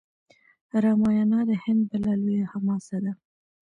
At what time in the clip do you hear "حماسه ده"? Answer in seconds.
2.51-3.11